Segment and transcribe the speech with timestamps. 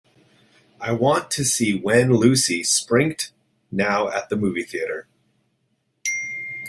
[0.79, 3.29] I want to see Wenn Lucy springt
[3.69, 5.05] now at a movie theatre.